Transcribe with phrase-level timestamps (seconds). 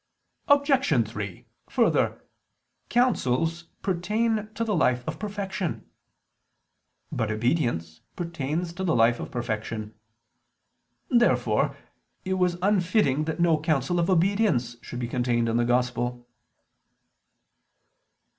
[0.47, 1.07] Obj.
[1.07, 2.23] 3: Further,
[2.89, 5.87] counsels pertain to the life of perfection.
[7.11, 9.93] But obedience pertains to the life of perfection.
[11.11, 11.77] Therefore
[12.25, 16.27] it was unfitting that no counsel of obedience should be contained in the Gospel.